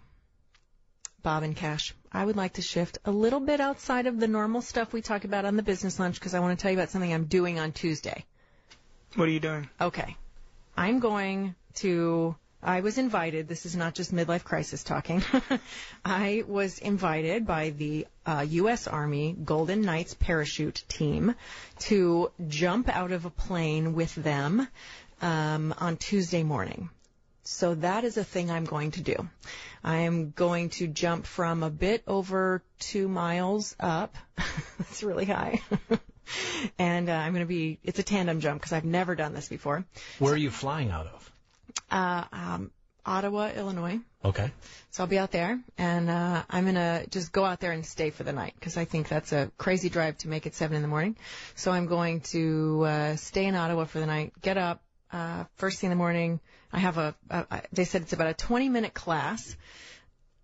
[1.23, 1.95] Bob and Cash.
[2.11, 5.23] I would like to shift a little bit outside of the normal stuff we talk
[5.23, 7.59] about on the business lunch because I want to tell you about something I'm doing
[7.59, 8.25] on Tuesday.
[9.15, 9.69] What are you doing?
[9.79, 10.17] Okay.
[10.75, 15.23] I'm going to, I was invited, this is not just midlife crisis talking.
[16.05, 18.87] I was invited by the uh, U.S.
[18.87, 21.35] Army Golden Knights parachute team
[21.79, 24.67] to jump out of a plane with them
[25.21, 26.89] um, on Tuesday morning.
[27.43, 29.27] So that is a thing I'm going to do.
[29.83, 34.15] I am going to jump from a bit over two miles up.
[34.79, 35.61] That's really high.
[36.79, 39.49] and uh, I'm going to be, it's a tandem jump because I've never done this
[39.49, 39.85] before.
[40.19, 41.31] Where are you flying out of?
[41.91, 42.71] Uh, um,
[43.05, 43.99] Ottawa, Illinois.
[44.23, 44.51] Okay.
[44.91, 48.09] So I'll be out there, and uh, I'm gonna just go out there and stay
[48.11, 50.81] for the night because I think that's a crazy drive to make it seven in
[50.81, 51.17] the morning.
[51.55, 55.79] So I'm going to uh, stay in Ottawa for the night, get up uh, first
[55.79, 56.39] thing in the morning.
[56.73, 59.55] I have a, a, they said it's about a 20 minute class.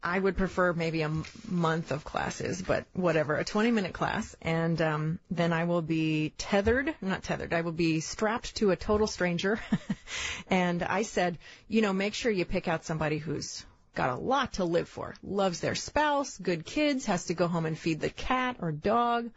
[0.02, 4.36] I would prefer maybe a m- month of classes, but whatever, a 20 minute class.
[4.42, 8.76] And um, then I will be tethered, not tethered, I will be strapped to a
[8.76, 9.60] total stranger.
[10.50, 13.66] and I said, you know, make sure you pick out somebody who's
[13.96, 17.66] got a lot to live for, loves their spouse, good kids, has to go home
[17.66, 19.32] and feed the cat or dog,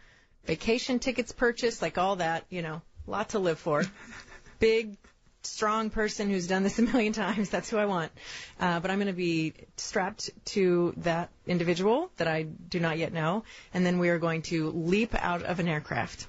[0.44, 3.82] vacation tickets purchased, like all that, you know, lot to live for.
[4.60, 5.01] Big
[5.42, 7.50] strong person who's done this a million times.
[7.50, 8.12] That's who I want.
[8.60, 13.12] Uh, but I'm going to be strapped to that individual that I do not yet
[13.12, 16.26] know, and then we are going to leap out of an aircraft.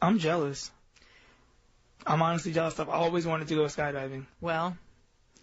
[0.00, 0.70] I'm jealous.
[2.06, 2.80] I'm honestly jealous.
[2.80, 4.26] I've always wanted to go skydiving.
[4.40, 4.76] Well,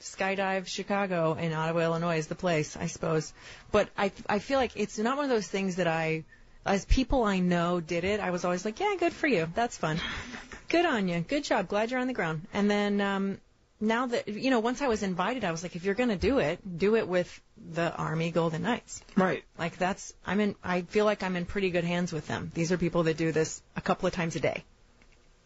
[0.01, 3.33] Skydive Chicago in Ottawa, Illinois is the place, I suppose.
[3.71, 6.23] But I I feel like it's not one of those things that I
[6.65, 9.47] as people I know did it, I was always like, yeah, good for you.
[9.55, 9.99] That's fun.
[10.69, 11.19] good on you.
[11.21, 11.67] Good job.
[11.67, 12.47] Glad you're on the ground.
[12.53, 13.39] And then um,
[13.81, 16.15] now that you know, once I was invited, I was like, if you're going to
[16.17, 19.01] do it, do it with the Army Golden Knights.
[19.15, 19.43] Right.
[19.57, 20.55] Like that's I'm in.
[20.63, 22.51] I feel like I'm in pretty good hands with them.
[22.53, 24.63] These are people that do this a couple of times a day.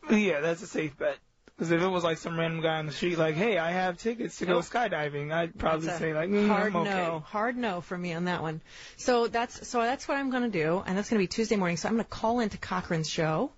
[0.09, 1.17] Yeah, that's a safe bet.
[1.55, 3.97] Because if it was like some random guy on the street, like, hey, I have
[3.97, 4.55] tickets to Nope.
[4.55, 6.89] go skydiving, I'd probably say like, mm, hard I'm okay.
[6.89, 8.59] no, hard no for me on that one.
[8.97, 11.55] So that's so that's what I'm going to do, and that's going to be Tuesday
[11.55, 11.77] morning.
[11.77, 13.51] So I'm going to call into Cochran's show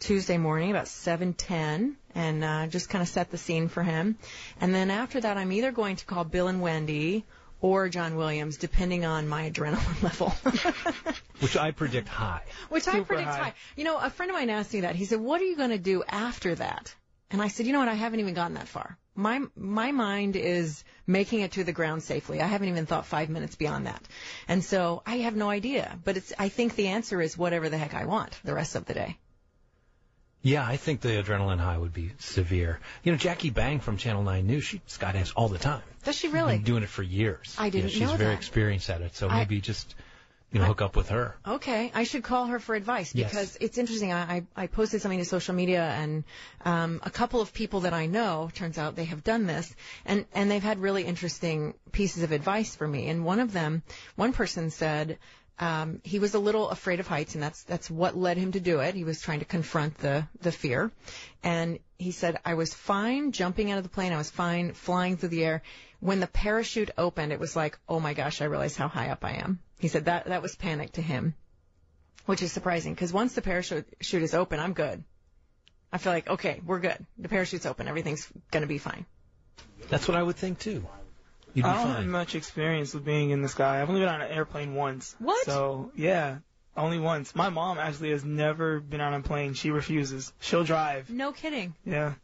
[0.00, 4.16] Tuesday morning about 7:10, and uh, just kind of set the scene for him.
[4.60, 7.24] And then after that, I'm either going to call Bill and Wendy
[7.60, 10.30] or John Williams, depending on my adrenaline level.
[11.40, 12.42] Which I predict high.
[12.68, 13.36] Which I predict high.
[13.36, 13.54] high.
[13.76, 14.96] You know, a friend of mine asked me that.
[14.96, 16.94] He said, "What are you going to do after that?"
[17.30, 17.88] And I said, "You know what?
[17.88, 18.96] I haven't even gotten that far.
[19.14, 22.40] My my mind is making it to the ground safely.
[22.40, 24.02] I haven't even thought 5 minutes beyond that.
[24.46, 27.78] And so, I have no idea, but it's I think the answer is whatever the
[27.78, 29.18] heck I want the rest of the day.
[30.42, 32.78] Yeah, I think the adrenaline high would be severe.
[33.02, 35.82] You know, Jackie Bange from Channel 9 News, she skydives all the time.
[36.04, 36.58] Does she Been really?
[36.58, 37.56] doing it for years.
[37.58, 38.36] I didn't yeah, she's know very that.
[38.38, 39.94] experienced at it, so I- maybe just
[40.50, 41.36] you know hook up with her.
[41.46, 43.30] Okay, I should call her for advice Yes.
[43.30, 44.12] because it's interesting.
[44.12, 46.24] I, I, I posted something to social media, and
[46.64, 49.74] um, a couple of people that I know, turns out they have done this,
[50.06, 53.08] and and they've had really interesting pieces of advice for me.
[53.08, 53.82] And one of them,
[54.16, 55.18] one person said.
[55.60, 58.60] Um, he was a little afraid of heights, and that's that's what led him to
[58.60, 58.94] do it.
[58.94, 60.92] He was trying to confront the the fear,
[61.42, 64.12] and he said, "I was fine jumping out of the plane.
[64.12, 65.62] I was fine flying through the air.
[66.00, 69.24] When the parachute opened, it was like, oh my gosh, I realized how high up
[69.24, 71.34] I am." He said that that was panic to him
[72.28, 75.02] which is surprising because once the parachute is open, I'm good.
[75.90, 77.06] I feel like okay, we're good.
[77.16, 79.06] The parachute's open, everything's gonna be fine.
[79.88, 80.86] That's what I would think too.
[81.58, 83.82] You'd be I don't have much experience with being in the sky.
[83.82, 85.16] I've only been on an airplane once.
[85.18, 85.44] What?
[85.44, 86.38] So yeah,
[86.76, 87.34] only once.
[87.34, 89.54] My mom actually has never been on a plane.
[89.54, 90.32] She refuses.
[90.38, 91.10] She'll drive.
[91.10, 91.74] No kidding.
[91.84, 92.14] Yeah.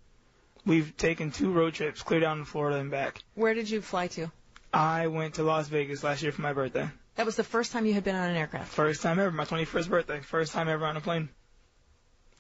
[0.65, 3.25] We've taken two road trips, clear down to Florida and back.
[3.35, 4.31] Where did you fly to?
[4.73, 6.89] I went to Las Vegas last year for my birthday.
[7.17, 8.69] That was the first time you had been on an aircraft.
[8.69, 10.21] First time ever, my 21st birthday.
[10.21, 11.29] First time ever on a plane.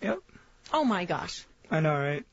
[0.01, 0.21] Yep.
[0.73, 1.45] Oh my gosh.
[1.73, 2.25] I know, right?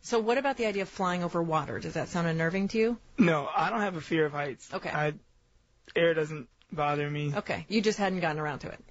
[0.00, 1.78] So what about the idea of flying over water?
[1.78, 2.98] Does that sound unnerving to you?
[3.18, 4.72] No, I don't have a fear of heights.
[4.72, 4.90] Okay.
[4.90, 5.14] I,
[5.96, 7.32] air doesn't bother me.
[7.34, 8.82] Okay, you just hadn't gotten around to it.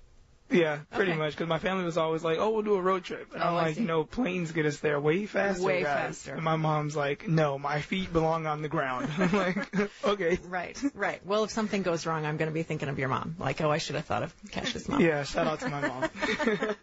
[0.49, 1.19] Yeah, pretty Okay.
[1.19, 1.33] much.
[1.33, 3.53] Because my family was always like, "Oh, we'll do a road trip," and Oh, I'm
[3.55, 3.81] like, see.
[3.81, 6.35] "You know, planes get us there way faster, Way guys." faster.
[6.35, 10.81] And my mom's like, "No, my feet belong on the ground." I'm like, "Okay." Right,
[10.93, 11.25] right.
[11.25, 13.35] Well, if something goes wrong, I'm going to be thinking of your mom.
[13.39, 15.01] Like, oh, I should have thought of Kesh's mom.
[15.01, 16.09] Yeah, shout out to my mom.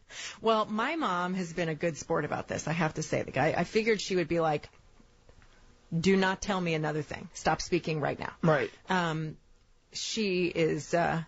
[0.42, 2.68] Well, my mom has been a good sport about this.
[2.68, 3.54] I have to say, the guy.
[3.56, 4.68] I figured she would be like,
[5.98, 7.28] "Do not tell me another thing.
[7.34, 8.70] Stop speaking right now." right.
[8.90, 9.36] Um,
[9.92, 10.92] she is.
[10.92, 11.22] Uh,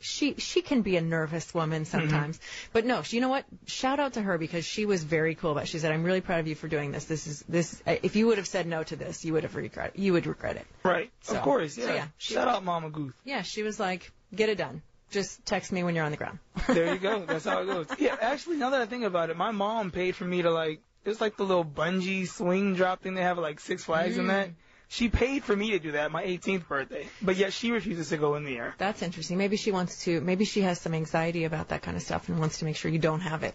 [0.00, 2.38] she she can be a nervous woman sometimes,
[2.72, 3.44] but no, she, you know what?
[3.66, 5.64] Shout out to her because she was very cool about.
[5.64, 5.68] It.
[5.68, 7.04] She said, "I'm really proud of you for doing this.
[7.06, 7.82] This is this.
[7.86, 9.98] If you would have said no to this, you would have regret.
[9.98, 11.10] You would regret it." Right.
[11.22, 11.76] So- of course.
[11.78, 11.86] Yeah.
[11.86, 12.06] so Yeah.
[12.18, 13.14] she- shout out Mama Goose.
[13.24, 14.82] Yeah, she was like, "Get it done.
[15.10, 17.24] Just text me when you're on the ground." There you go.
[17.24, 17.86] That's how it goes.
[17.98, 20.80] Yeah, actually, now that I think about it, my mom paid for me to like.
[21.04, 24.30] It's like the little bungee swing drop thing they have like Six Flags and Mm.
[24.30, 24.50] that.
[24.88, 28.16] She paid for me to do that my 18th birthday, but yet she refuses to
[28.16, 28.74] go in the air.
[28.78, 29.36] That's interesting.
[29.36, 30.20] Maybe she wants to.
[30.20, 32.90] Maybe she has some anxiety about that kind of stuff and wants to make sure
[32.90, 33.54] you don't have it.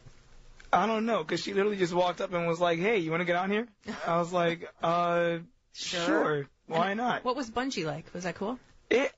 [0.73, 3.21] I don't know, because she literally just walked up and was like, "Hey, you want
[3.21, 3.67] to get on here?"
[4.05, 5.39] I was like, "Uh,
[5.73, 6.05] Sure.
[6.05, 6.47] sure.
[6.67, 8.13] Why not?" What was bungee like?
[8.13, 8.59] Was that cool?
[8.89, 9.11] It,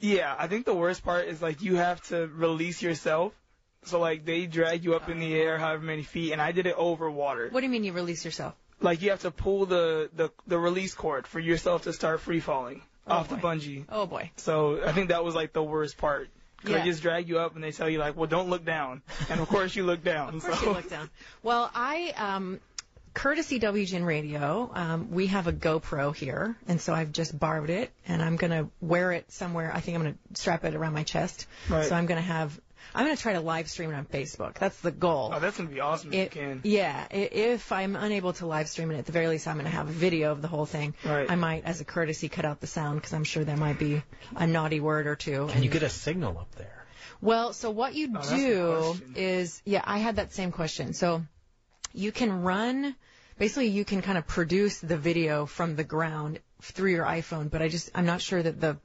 [0.00, 3.34] yeah, I think the worst part is like you have to release yourself.
[3.84, 6.66] So like they drag you up in the air however many feet, and I did
[6.66, 7.48] it over water.
[7.50, 8.54] What do you mean you release yourself?
[8.82, 12.40] Like you have to pull the the, the release cord for yourself to start free
[12.40, 13.36] falling Oh, off boy.
[13.36, 13.84] the bungee.
[13.88, 14.30] Oh boy.
[14.36, 16.28] So I think that was like the worst part.
[16.64, 16.78] Yeah.
[16.78, 19.40] They just drag you up and they tell you like, well, don't look down, and
[19.40, 20.36] of course you look down.
[20.36, 21.10] Of course so you look down.
[21.42, 22.60] Well, I, um,
[23.14, 27.90] courtesy WGN Radio, um, we have a GoPro here, and so I've just borrowed it,
[28.06, 29.72] and I'm gonna wear it somewhere.
[29.74, 31.46] I think I'm gonna strap it around my chest.
[31.68, 31.84] Right.
[31.84, 32.56] So I'm gonna have,
[32.94, 34.54] I'm gonna try to live stream it on Facebook.
[34.54, 35.32] That's the goal.
[35.34, 36.60] oh, that's gonna be awesome if It- you can.
[36.64, 39.70] Yeah, if I'm unable to live stream it, at the very least, I'm going to
[39.70, 40.94] have a video of the whole thing.
[41.04, 41.30] Right.
[41.30, 44.02] I might, as a courtesy, cut out the sound because I'm sure there might be
[44.36, 45.48] a naughty word or two.
[45.50, 46.84] Can you get a signal up there?
[47.20, 50.92] Well, so what you Oh, do is, yeah, I had that same question.
[50.92, 51.22] So
[51.94, 52.96] you can run,
[53.38, 57.62] basically, you can kind of produce the video from the ground through your iPhone, but
[57.62, 58.76] I just, I'm not sure that the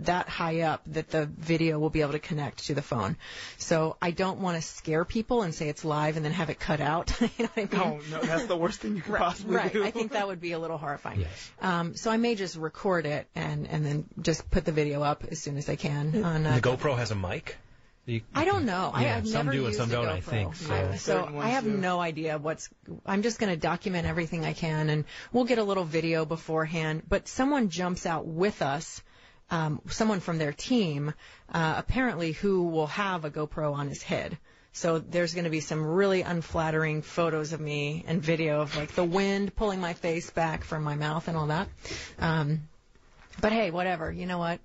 [0.00, 3.16] that high up that the video will be able to connect to the phone.
[3.58, 6.60] So I don't want to scare people and say it's live and then have it
[6.60, 7.12] cut out.
[7.20, 8.02] you know what I mean?
[8.10, 9.72] No, no, that's the worst thing you could possibly right.
[9.72, 9.84] do.
[9.84, 11.20] I think that would be a little horrifying.
[11.20, 11.50] Yes.
[11.60, 15.24] Um, so I may just record it and, and then just put the video up
[15.30, 16.22] as soon as I can.
[16.22, 17.56] On, uh, the GoPro has a mic.
[18.06, 18.90] You- I don't know.
[18.92, 21.50] I, Yeah, I've some never do and some don't, I think, so- I, so I
[21.50, 21.70] have do.
[21.70, 22.68] no idea what's.
[23.06, 27.02] I'm just going to document everything I can, and we'll get a little video beforehand.
[27.08, 29.02] But someone jumps out with us.
[29.50, 31.14] Um, someone from their team,
[31.52, 34.38] uh, apparently, who will have a GoPro on his head.
[34.72, 38.92] So there's going to be some really unflattering photos of me and video of like
[38.92, 41.68] the wind pulling my face back from my mouth and all that.
[42.18, 42.68] Um,
[43.40, 44.10] but hey, whatever.
[44.10, 44.58] You know what?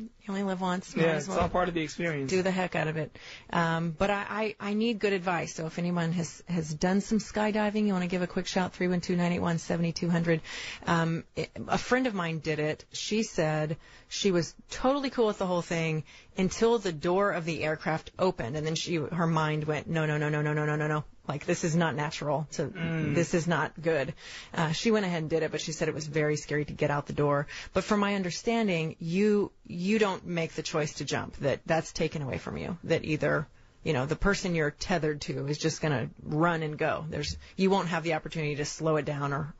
[0.00, 0.94] You only live once.
[0.96, 2.30] Yeah, it's well all part of the experience.
[2.30, 3.16] do the heck out of it.
[3.52, 5.54] Um, but I, I, I need good advice.
[5.54, 8.72] So if anyone has, has done some skydiving, you want to give a quick shout,
[8.74, 10.40] 312-981-7200.
[10.86, 12.84] Um, it, a friend of mine did it.
[12.92, 13.76] She said
[14.08, 16.04] she was totally cool with the whole thing
[16.36, 18.56] until the door of the aircraft opened.
[18.56, 21.04] And then she, her mind went, no, no, no, no, no, no, no, no, no.
[21.30, 22.46] Like this is not natural.
[22.50, 24.14] So this is not good.
[24.52, 26.72] Uh, she went ahead and did it, but she said it was very scary to
[26.72, 27.46] get out the door.
[27.72, 31.36] But from my understanding, you you don't make the choice to jump.
[31.38, 32.76] That that's taken away from you.
[32.84, 33.46] That either
[33.84, 37.04] you know the person you're tethered to is just going to run and go.
[37.08, 39.54] There's you won't have the opportunity to slow it down or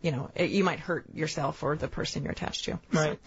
[0.00, 2.78] you know it, you might hurt yourself or the person you're attached to.
[2.92, 3.18] So- Right.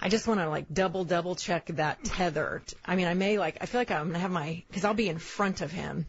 [0.00, 2.62] I just want to like double double check that tether.
[2.84, 5.08] I mean, I may like I feel like I'm gonna have my because I'll be
[5.08, 6.06] in front of him,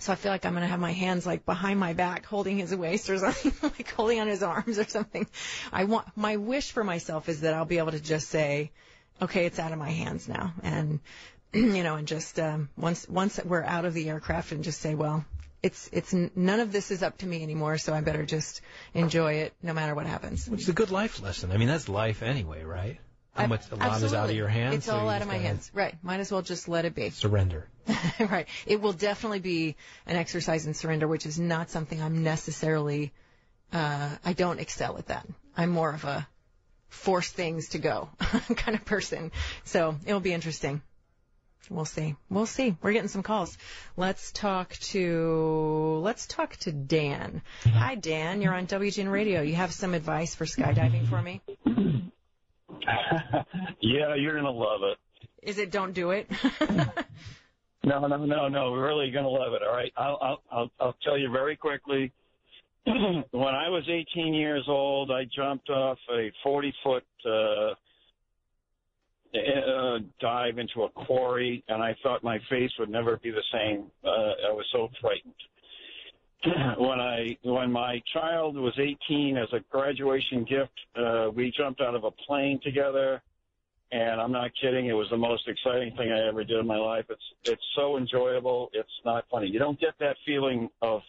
[0.00, 2.74] so I feel like I'm gonna have my hands like behind my back, holding his
[2.74, 5.26] waist or something, like holding on his arms or something.
[5.72, 8.70] I want my wish for myself is that I'll be able to just say,
[9.20, 11.00] okay, it's out of my hands now, and
[11.52, 14.94] you know, and just um, once once we're out of the aircraft and just say,
[14.94, 15.24] well.
[15.62, 18.62] It's it's none of this is up to me anymore, so I better just
[18.94, 20.48] enjoy it no matter what happens.
[20.48, 21.52] Which is a good life lesson.
[21.52, 22.98] I mean, that's life anyway, right?
[23.42, 24.36] How much a lot is out of Absolutely.
[24.36, 24.74] your hands.
[24.76, 25.70] It's so all out of my gotta hands.
[25.74, 25.94] Right.
[26.02, 27.10] Might as well just let it be.
[27.10, 27.68] Surrender.
[28.20, 28.46] right.
[28.66, 29.76] It will definitely be
[30.06, 33.12] an exercise in surrender, which is not something I'm necessarily,
[33.72, 35.26] uh, I don't excel at that.
[35.56, 36.26] I'm more of a
[36.88, 38.08] force things to go
[38.56, 39.32] kind of person.
[39.64, 40.82] So it'll be interesting.
[41.68, 42.16] We'll see.
[42.28, 42.76] We'll see.
[42.82, 43.56] We're getting some calls.
[43.96, 47.42] Let's talk to, let's talk to Dan.
[47.64, 48.42] Hi, Dan.
[48.42, 49.40] You're on WGN Radio.
[49.42, 51.40] You have some advice for skydiving for me?
[53.80, 54.98] yeah, you're gonna love it.
[55.42, 56.28] Is it don't do it?
[57.82, 58.72] No, no, no, no.
[58.72, 59.62] We're really gonna love it.
[59.62, 62.12] All right, I'll I'll I'll, tell you very quickly.
[62.84, 67.74] when I was 18 years old, I jumped off a 40 foot uh,
[69.34, 73.86] uh, dive into a quarry, and I thought my face would never be the same.
[74.04, 75.34] Uh, I was so frightened.
[76.78, 81.94] when I when my child was 18 as a graduation gift, uh, we jumped out
[81.94, 83.20] of a plane together,
[83.92, 84.86] and I'm not kidding.
[84.86, 87.04] It was the most exciting thing I ever did in my life.
[87.10, 88.70] It's it's so enjoyable.
[88.72, 89.48] It's not funny.
[89.48, 91.02] You don't get that feeling of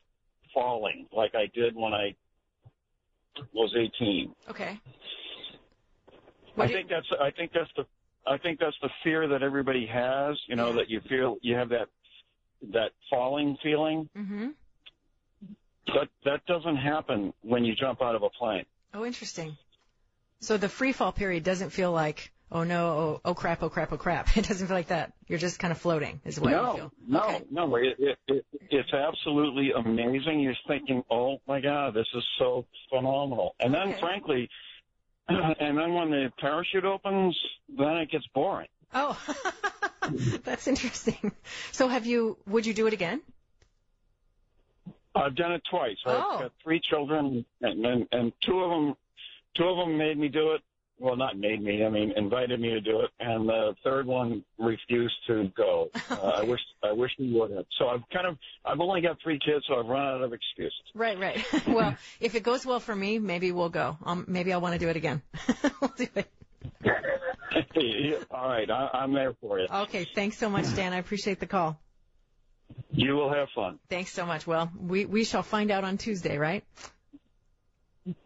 [0.53, 2.13] falling like I did when I
[3.53, 4.35] was 18.
[4.49, 4.77] Okay.
[4.77, 6.15] I
[6.55, 7.85] What do think that's I think that's the
[8.27, 10.37] I think that's the fear that everybody has.
[10.47, 10.75] You know Yeah.
[10.75, 11.87] that you feel you have that
[12.73, 14.09] that falling feeling.
[14.17, 14.49] mm-hmm.
[15.87, 18.65] That that doesn't happen when you jump out of a plane.
[18.93, 19.57] Oh, interesting.
[20.39, 23.91] So the free fall period doesn't feel like, oh no, oh, oh crap, oh crap,
[23.93, 24.35] oh crap.
[24.37, 25.13] It doesn't feel like that.
[25.27, 26.91] You're just kind of floating, is what you no, feel.
[27.07, 27.43] no, Okay.
[27.51, 27.75] no.
[27.75, 30.39] It, it, it, it's absolutely amazing.
[30.39, 33.55] You're thinking, oh my God, this is so phenomenal.
[33.59, 33.99] And then, Okay.
[33.99, 34.49] frankly,
[35.27, 37.37] and then when the parachute opens,
[37.77, 38.67] then it gets boring.
[38.93, 39.17] Oh,
[40.43, 41.31] that's interesting.
[41.71, 42.37] So have you?
[42.47, 43.21] Would you do it again?
[45.15, 45.97] I've done it twice.
[46.05, 46.11] Oh.
[46.11, 48.95] I've got three children, and, and and two of them,
[49.55, 50.61] two of them made me do it.
[50.99, 51.83] Well, not made me.
[51.83, 55.89] I mean, invited me to do it, and the third one refused to go.
[56.11, 57.65] Uh, I wish I wish he would have.
[57.79, 60.73] So I've kind of I've only got three kids, so I've run out of excuses.
[60.93, 61.43] Right, right.
[61.67, 63.97] well, if it goes well for me, maybe we'll go.
[64.03, 65.21] Um, maybe I'll want to do it again.
[65.81, 66.29] we'll do it.
[68.29, 69.67] All right, I, I'm there for you.
[69.73, 70.05] Okay.
[70.13, 70.93] Thanks so much, Dan.
[70.93, 71.79] I appreciate the call.
[72.91, 73.79] You will have fun.
[73.89, 74.45] Thanks so much.
[74.45, 76.63] Well, we we shall find out on Tuesday, right?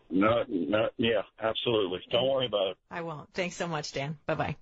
[0.09, 1.99] No, no, yeah, absolutely.
[2.11, 2.77] Don't worry about it.
[2.89, 3.33] I won't.
[3.33, 4.17] Thanks so much, Dan.
[4.25, 4.55] Bye bye.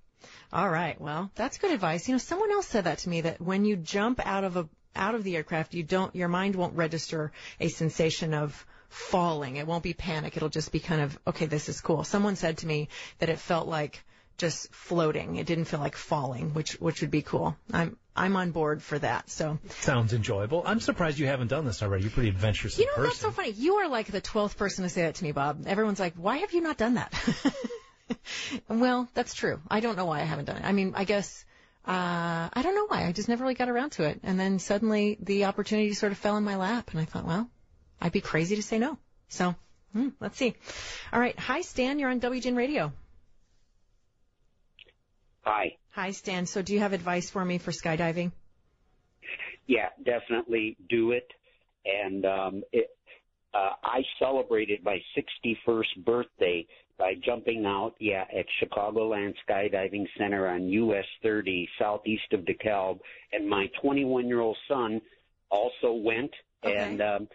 [0.51, 0.99] All right.
[0.99, 2.07] Well, that's good advice.
[2.07, 4.67] You know, someone else said that to me that when you jump out of a
[4.95, 9.57] out of the aircraft, you don't your mind won't register a sensation of falling.
[9.57, 10.38] It won't be panic.
[10.38, 11.45] It'll just be kind of okay.
[11.45, 12.03] This is cool.
[12.03, 14.03] Someone said to me that it felt like
[14.38, 15.36] just floating.
[15.36, 17.55] It didn't feel like falling, which which would be cool.
[17.71, 19.30] I'm I'm on board for that.
[19.30, 20.64] So Sounds enjoyable.
[20.66, 22.03] I'm surprised you haven't done this already.
[22.03, 23.03] You're pretty adventurous You know, person.
[23.05, 23.51] that's so funny.
[23.51, 25.66] You are like the 12th person to say that to me, Bob.
[25.66, 27.14] Everyone's like, why have you not done that?
[28.70, 29.59] well, that's true.
[29.68, 30.64] I don't know why I haven't done it.
[30.64, 31.43] I mean, I guess,
[31.88, 33.07] uh, I don't know why.
[33.07, 34.20] I just never really got around to it.
[34.24, 37.49] And then suddenly the opportunity sort of fell in my lap and I thought, well,
[37.99, 38.99] I'd be crazy to say no.
[39.30, 39.55] So,
[39.93, 40.53] hmm, let's see.
[41.11, 41.38] All right.
[41.39, 41.97] Hi, Stan.
[41.97, 42.91] You're on WGN Radio.
[45.41, 45.78] Hi.
[45.94, 46.48] Hi, Stan.
[46.48, 48.32] So do you have advice for me for skydiving?
[49.68, 51.32] Yeah, definitely do it.
[51.86, 52.89] And um, it,
[53.54, 56.66] uh, I celebrated my 61st birthday
[56.98, 63.00] by jumping out, yeah, at Chicagoland Skydiving Center on US 30, southeast of DeKalb.
[63.32, 65.00] And my 21 year old son
[65.52, 66.32] also went.
[66.66, 66.76] Okay.
[66.76, 67.28] And um,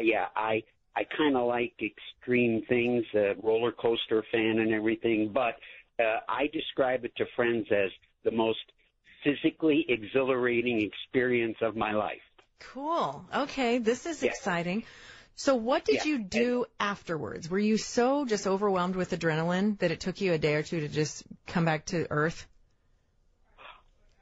[0.00, 0.64] yeah, I
[0.96, 5.30] I kind of like extreme things, uh, roller coaster fan and everything.
[5.32, 5.54] But
[5.98, 7.90] uh, I describe it to friends as
[8.24, 8.58] the most
[9.22, 12.20] physically exhilarating experience of my life.
[12.60, 13.24] Cool.
[13.34, 14.30] Okay, this is Yeah.
[14.30, 14.84] exciting.
[15.36, 16.04] So what did Yeah.
[16.12, 17.50] you do afterwards?
[17.50, 20.80] Were you so just overwhelmed with adrenaline that it took you a day or two
[20.80, 22.46] to just come back to earth?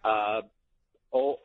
[0.04, 0.42] Uh,
[1.12, 1.38] oh,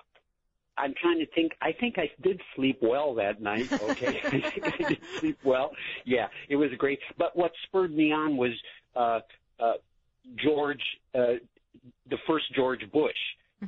[0.78, 1.54] I'm trying to think.
[1.62, 3.70] I think I did sleep well that night.
[3.82, 5.72] Okay, I think I did sleep well.
[6.06, 7.00] Yeah, it was great.
[7.18, 8.52] But what spurred me on was
[8.96, 9.20] uh,
[9.60, 9.74] uh,
[10.36, 10.84] George,
[11.16, 11.34] uh,
[12.10, 13.16] the first George Bush.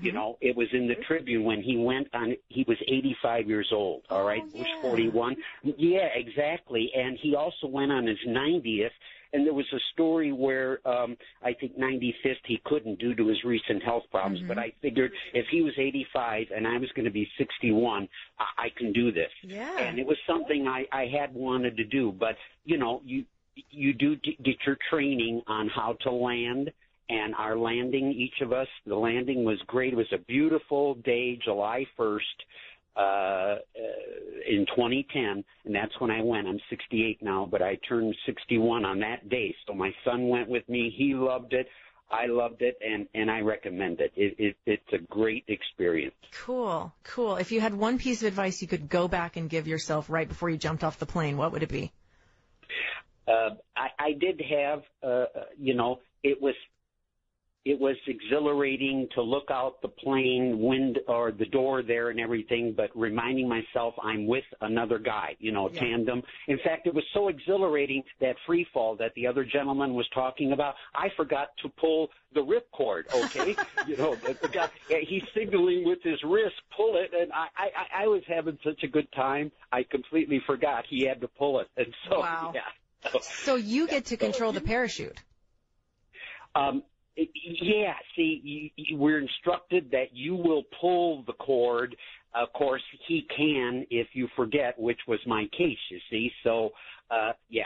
[0.01, 2.35] You know, it was in the Tribune when he went on.
[2.49, 4.03] He was 85 years old.
[4.11, 5.35] All right, Bush 41.
[5.63, 6.91] Yeah, exactly.
[6.95, 8.91] And he also went on his 90th.
[9.33, 13.43] And there was a story where um, I think 95th he couldn't due to his
[13.43, 14.41] recent health problems.
[14.47, 18.07] But I figured if he was 85 and I was going to be 61,
[18.39, 19.31] I, I can do this.
[19.41, 19.75] Yeah.
[19.79, 22.11] And it was something I, I had wanted to do.
[22.11, 23.25] But you know, you
[23.69, 26.71] you do t- get your training on how to land.
[27.09, 29.93] And our landing, each of us, the landing was great.
[29.93, 32.19] It was a beautiful day, July 1st,
[32.95, 33.59] uh, uh,
[34.47, 36.47] in 2010, and that's when I went.
[36.47, 39.55] I'm 68 now, but I turned 61 on that day.
[39.65, 40.93] So my son went with me.
[40.95, 41.67] He loved it.
[42.11, 44.11] I loved it, and and I recommend it.
[44.15, 46.15] It, it it's a great experience.
[46.43, 46.91] Cool.
[47.03, 47.35] Cool.
[47.35, 50.27] If you had one piece of advice you could go back and give yourself right
[50.27, 51.91] before you jumped off the plane, what would it be?
[53.29, 55.25] Uh, I, I did have, uh, uh,
[55.57, 56.55] you know, it was
[57.65, 62.73] it was exhilarating to look out the plane wind or the door there and everything,
[62.75, 65.81] but reminding myself I'm with another guy, you know, Yeah.
[65.81, 66.23] tandem.
[66.47, 70.53] In fact, it was so exhilarating that free fall that the other gentleman was talking
[70.53, 70.75] about.
[70.95, 73.03] I forgot to pull the ripcord.
[73.13, 73.55] Okay,
[73.87, 74.69] you know, the, the guy
[75.07, 78.87] he's signaling with his wrist, pull it, and I, I I was having such a
[78.87, 79.51] good time.
[79.73, 82.51] I completely forgot he had to pull it, and so Wow.
[82.55, 82.61] yeah.
[83.21, 85.17] So, you get to control the parachute.
[86.55, 86.83] um,
[87.15, 91.95] Yeah, see, you, you, we're instructed that you will pull the cord.
[92.33, 95.77] Of course, he can if you forget, which was my case.
[95.89, 96.71] You see, so
[97.09, 97.63] uh, yeah.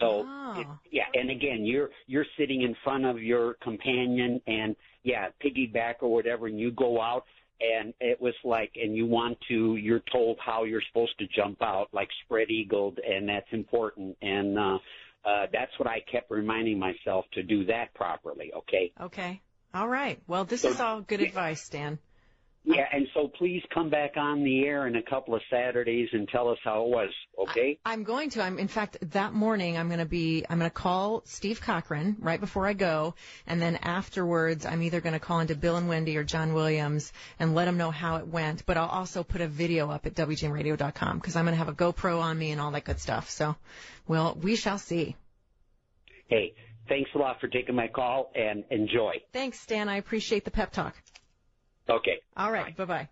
[0.00, 0.54] So Oh.
[0.60, 5.96] it, yeah, and again, you're you're sitting in front of your companion, and yeah, piggyback
[6.00, 7.24] or whatever, and you go out,
[7.60, 11.62] and it was like, and you want to, you're told how you're supposed to jump
[11.62, 14.78] out, like spread eagled, and that's important, and uh,
[15.24, 18.52] uh, that's what I kept reminding myself to do that properly.
[18.56, 18.92] Okay.
[19.00, 19.40] Okay.
[19.74, 20.20] All right.
[20.26, 21.26] Well, this So- is all good yeah.
[21.28, 21.98] advice, Stan.
[22.68, 26.28] Yeah, and so please come back on the air in a couple of Saturdays and
[26.28, 27.10] tell us how it was.
[27.38, 27.78] Okay.
[27.86, 28.42] I'm going to.
[28.42, 29.78] I'm in fact that morning.
[29.78, 30.44] I'm going to be.
[30.50, 33.14] I'm going to call Steve Cochran right before I go,
[33.46, 37.12] and then afterwards, I'm either going to call into Bill and Wendy or John Williams
[37.38, 38.66] and let them know how it went.
[38.66, 41.72] But I'll also put a video up at wgnradio.com because I'm going to have a
[41.72, 43.30] GoPro on me and all that good stuff.
[43.30, 43.54] So,
[44.08, 45.14] well, we shall see.
[46.26, 46.54] Hey,
[46.88, 49.22] thanks a lot for taking my call and enjoy.
[49.32, 49.88] Thanks, Stan.
[49.88, 50.96] I appreciate the pep talk.
[51.88, 52.20] Okay.
[52.36, 52.76] All right.
[52.76, 53.08] Bye bye.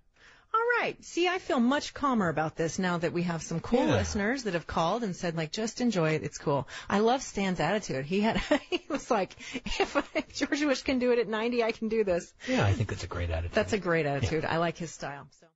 [0.54, 0.96] All right.
[1.04, 3.96] See, I feel much calmer about this now that we have some cool Yeah.
[3.96, 6.22] listeners that have called and said, like, just enjoy it.
[6.22, 6.68] It's cool.
[6.88, 8.04] I love Stan's attitude.
[8.04, 8.36] He had,
[8.70, 9.34] he was like,
[9.80, 12.32] if, if George Bush can do it at 90, I can do this.
[12.46, 13.52] Yeah, I think that's a great attitude.
[13.52, 14.44] That's a great attitude.
[14.44, 15.26] I like his style.
[15.40, 15.46] So.